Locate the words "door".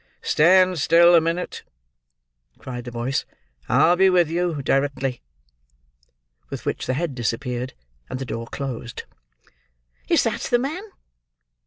8.25-8.47